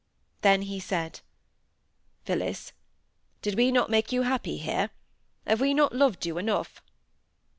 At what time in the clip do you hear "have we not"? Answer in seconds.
5.45-5.93